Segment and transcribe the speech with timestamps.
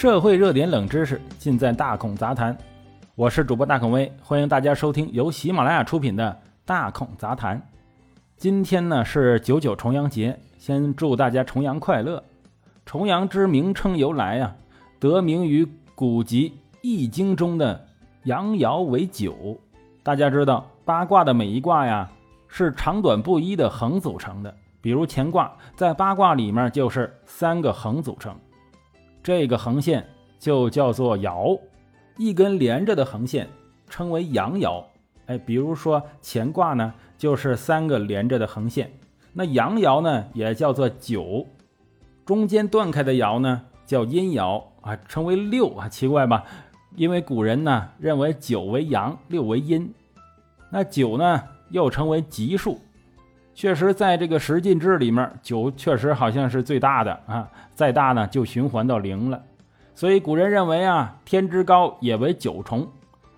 [0.00, 2.56] 社会热点冷知识尽在大孔杂谈。
[3.16, 6.30] 我是主播大孔威，欢迎大家收听由喜马拉雅出品的
[6.64, 7.58] 《大孔杂谈》。
[8.36, 12.22] 今天呢是九九重阳节，先祝大家重阳快乐。
[12.86, 14.54] 重阳之名称由来呀，
[15.00, 15.66] 得名于
[15.96, 17.84] 古籍《易经》中的
[18.22, 19.58] 阳爻为九。
[20.04, 22.08] 大家知道八卦的每一卦呀
[22.46, 28.32] 是长短不一的横组成的，比如乾卦在八卦里面就是三个横组成。
[29.28, 30.08] 这个横线
[30.38, 31.60] 就叫做爻，
[32.16, 33.46] 一根连着的横线
[33.86, 34.82] 称为阳爻。
[35.26, 38.90] 哎，比如说乾卦呢，就是三个连着的横线。
[39.34, 41.46] 那阳爻呢，也叫做九，
[42.24, 46.42] 中间断开的爻呢叫阴爻啊，称为六啊，奇怪吧？
[46.96, 49.92] 因为古人呢认为九为阳，六为阴。
[50.70, 52.80] 那九呢又称为吉数。
[53.58, 59.42] 确实，在这个十进制里面，九确实好像是最大的啊，再大呢就循环到零了。
[59.96, 62.86] 所以古人认为啊，天之高也为九重，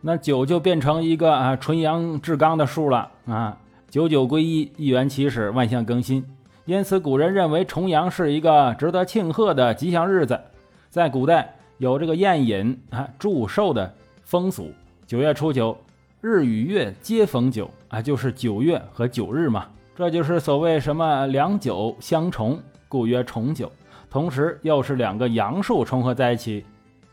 [0.00, 3.58] 那九就变成一个啊纯阳至刚的数了啊。
[3.90, 6.24] 九九归一，一元起始，万象更新。
[6.64, 10.40] 因此，古人认为重阳是一个值得庆贺的吉祥日子。
[10.88, 14.72] 在古代有这个宴饮啊祝寿的风俗，
[15.06, 15.76] 九月初九，
[16.22, 19.66] 日与月皆逢九啊，就是九月和九日嘛。
[19.96, 23.72] 这就是所谓什么两九相重，故曰重九。
[24.10, 26.66] 同时又是两个阳数重合在一起，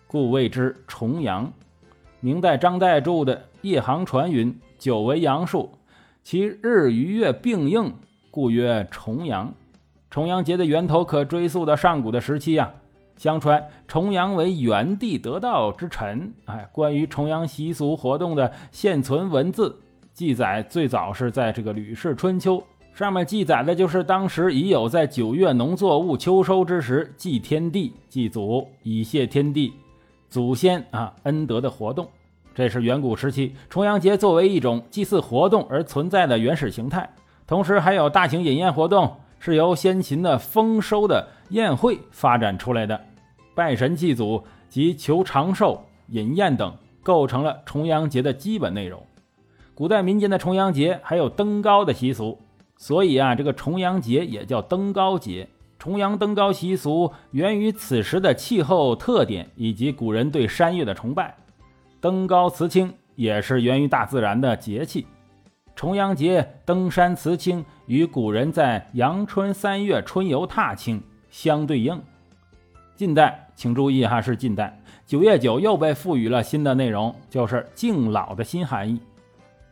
[0.06, 1.50] 故谓之重阳。
[2.20, 5.72] 明代张岱著的《夜航船》云：“九为阳数，
[6.24, 7.94] 其日与月并应，
[8.30, 9.54] 故曰重阳。”
[10.12, 12.70] 重阳节的源头可追溯到上古的时期呀。
[13.16, 16.34] 相传重阳为元帝得道之辰。
[16.46, 19.80] 哎，关于重阳习俗活动的现存文字
[20.14, 22.58] 记载，最早是在这个《吕氏春秋》。
[22.94, 29.74] 上面记载的就是当时已有在九月农作物秋收之时祭天地、祭祖，以谢天地
[30.30, 32.08] 祖先啊恩德的活动。
[32.54, 37.10] 这是远古时期重阳节作为一种祭祀活动而存在的原始形态。
[37.48, 43.02] 同时还有大型饮宴活动，是由先秦的丰收的宴会发展出来的，
[43.56, 49.02] 拜神祭祖及求长寿、饮宴等构成了重阳节的基本内容。
[49.74, 52.38] 古代民间的重阳节还有登高的习俗。
[52.86, 55.48] 所以啊，这个重阳节也叫登高节。
[55.80, 61.34] 重阳登高习俗源于此时的气候特点以及古人对山岳的崇拜。
[62.02, 65.08] 登高辞青也是源于大自然的节气。
[65.74, 71.98] 重阳节登山辞青与古人在阳春三月春游踏青相对应。
[72.98, 79.00] 近代，请注意哈，是近代，九月九又被赋予了新的内容，就是敬老的新含义。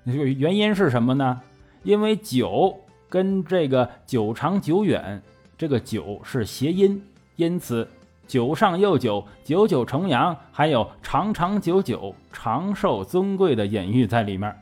[0.05, 1.41] 原因是什么呢？
[1.83, 2.73] 因为九。
[3.11, 5.22] 跟这个久长久远，
[5.57, 7.03] 这个久是谐音，
[7.35, 7.85] 因此
[8.25, 14.55] 久上又久，九九重阳，还有长长久久、长寿尊贵的隐喻在里面。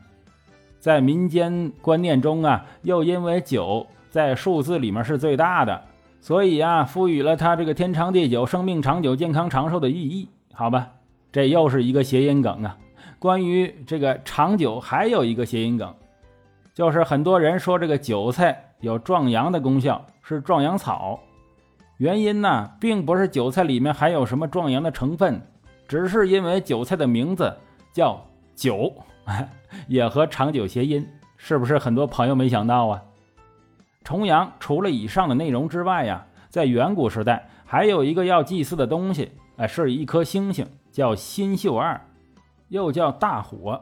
[0.80, 5.80] 在民间观念中啊，又因为九在数字里面是最大的，
[6.20, 10.28] 所以啊，赋予了它这个天长地久、生命长久、健康长寿的寓意。
[10.52, 10.90] 好吧，
[11.30, 12.76] 这又是一个谐音梗啊。
[13.20, 15.94] 关于这个长久，还有一个谐音梗。
[16.80, 21.20] 就是很多人说这个韭菜有壮阳的功效，是壮阳草。
[21.98, 25.38] 原因呢，并不是韭菜里面含有什么壮阳的成分，
[25.86, 27.54] 只是因为韭菜的名字
[27.92, 28.18] 叫
[28.56, 28.90] “久
[29.88, 31.06] ”，也和长久谐音。
[31.36, 33.02] 是不是很多朋友没想到啊？
[34.02, 42.00] 重阳除了以上的内容之外呀，在远古时代还有一个要祭祀的东西，哎，是一颗星星，叫星宿二，
[42.68, 43.78] 又叫大火。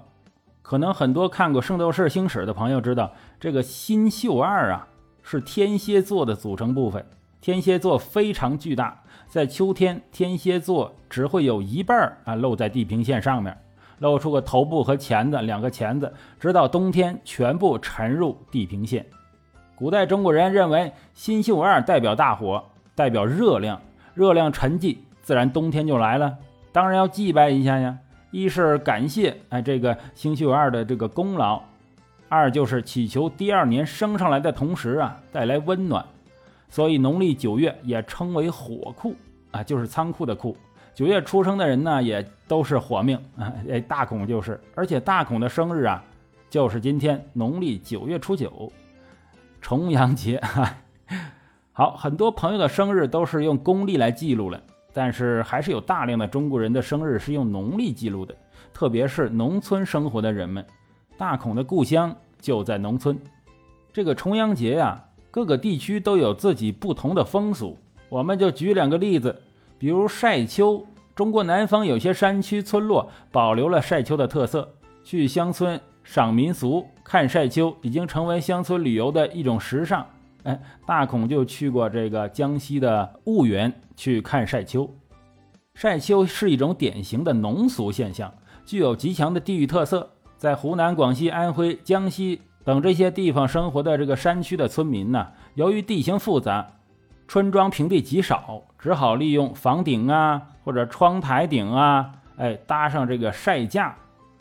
[0.68, 4.86] 可能很多看过《圣斗士星矢》的朋友知道，这个星宿二啊
[5.22, 7.02] 是天蝎座的组成部分。
[7.40, 13.56] 天蝎座非常巨大，在秋天，天蝎座只会有一半啊露在地平线上面，
[14.00, 19.06] 露出个头部和钳子两个钳子，直到冬天全部沉入地平线。
[19.74, 22.62] 古代中国人认为星宿二代表大火，
[22.94, 23.80] 代表热量，
[24.12, 26.36] 热量沉寂，自然冬天就来了。
[26.72, 27.96] 当然要祭拜一下呀。
[28.30, 31.62] 一是感谢哎这个星宿二的这个功劳，
[32.28, 36.04] 二就是祈求第二年升上来的同时啊带来温暖，
[36.68, 39.14] 所以农历九月也称为火库
[39.50, 40.56] 啊，就是仓库的库。
[40.94, 46.02] 九月出生的人呢也都是火命啊，哎大孔就是，而且大孔的生日啊
[46.50, 48.70] 就是今天农历九月初九，
[49.60, 50.42] 重阳节。
[51.72, 54.60] 好，很多朋友的生日都是用公历来记录了。
[54.92, 58.34] 但是还是有大量的中国人的生日是用农历记录的，
[58.72, 60.64] 特别是农村生活的人们。
[61.16, 63.18] 大孔的故乡就在农村。
[63.92, 67.76] 这个重阳节呀，各个地区都有自己不同的风俗。
[68.08, 69.42] 我们就举两个例子，
[69.78, 74.68] 比如晒秋，中国南方有些山区村落保留了晒秋的特色，
[75.04, 80.06] 去乡村赏民俗、看晒秋已经成为乡村旅游的一种时尚。
[80.48, 84.88] 哎，大孔就去过这个江西的婺源去看晒秋。
[85.74, 88.32] 晒秋是一种典型的农俗现象，
[88.64, 90.08] 具有极强的地域特色。
[90.38, 96.66] 在湖南、广西、安徽、江西等这些地方生活的这个山区的村民呢，由于地形复杂，
[97.26, 103.94] 村庄平地极少，只好利用房顶啊或者窗台顶啊，哎搭上这个晒架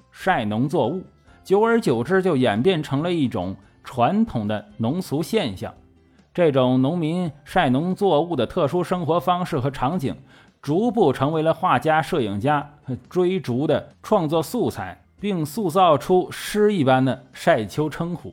[0.09, 1.03] 晒农作物。
[1.43, 5.73] 久而久之，就演变成了一种传统的农俗现象。
[6.37, 10.15] 这种农民晒农作物的特殊生活方式和场景，
[10.61, 12.75] 逐步成为了画家、摄影家
[13.09, 15.01] 追逐的创作素材。
[15.19, 18.31] 并塑造出诗一般的晒秋称呼，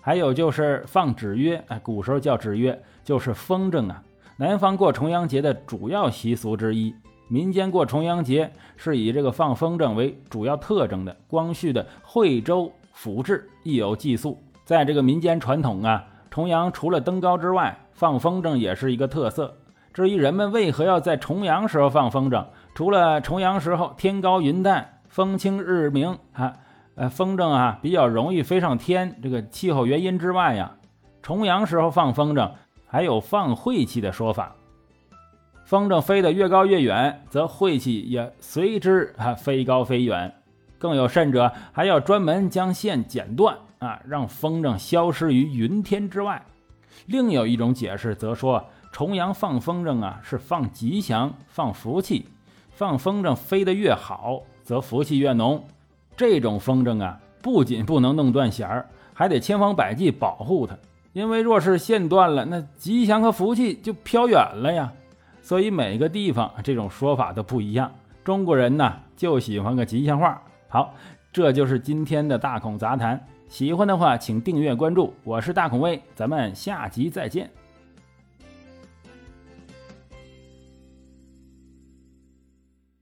[0.00, 4.02] 还有就是放纸鸢，哎，古时候叫纸鸢，就是风筝啊。
[4.36, 6.92] 南方过重阳节的主要习俗之一，
[7.28, 11.16] 民间过重阳节是以这个放风筝为主要特征的。
[11.28, 19.56] 光绪的《惠州府志》亦有记述，在这个民间传统啊，重阳除了登高之外，放风筝也是一个特色。
[19.92, 24.96] 至于人们为何要在重阳时候放风筝，除了重阳时候天高云淡。
[25.08, 26.54] 风清日明啊，
[26.94, 30.76] 呃，风筝啊比较容易飞上天，这个气候原因之外呀，
[31.20, 32.52] 重阳时候放风筝
[32.86, 34.54] 还有放晦气的说法。
[35.64, 40.32] 风筝飞得越高越远，则晦气也随之啊飞高飞远。
[40.78, 46.40] 更有甚者，还要专门将线剪断啊，让风筝消失于云天之外。
[47.06, 52.28] 另有一种解释则说，重阳放风筝啊是放吉祥、放福气，
[52.70, 54.42] 放风筝飞得越好。
[54.62, 55.64] 则福气越浓，
[56.16, 60.76] 这种风筝啊，不仅不能弄断弦儿，还得千方百计保护它，
[61.12, 64.92] 因为若是线断了，那吉祥和福气就飘远了呀。
[65.42, 67.90] 所以每个地方这种说法都不一样。
[68.22, 70.40] 中国人呢，就喜欢个吉祥话。
[70.68, 70.94] 好，
[71.32, 73.20] 这就是今天的大孔杂谈。
[73.50, 75.12] 喜欢的话，请订阅关注。
[75.24, 77.50] 我是大孔威，咱们下集再见。